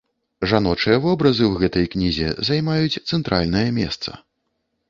Жаночыя 0.51 0.97
вобразы 1.03 1.43
ў 1.47 1.53
гэтай 1.63 1.85
кнізе 1.97 2.29
займаюць 2.49 3.01
цэнтральнае 3.09 3.67
месца. 3.81 4.19